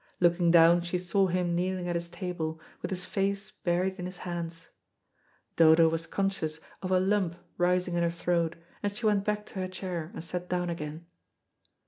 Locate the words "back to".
9.23-9.59